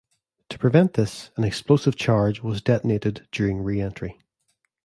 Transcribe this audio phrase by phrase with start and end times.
[0.49, 4.17] To prevent this, an explosive charge was detonated during reentry.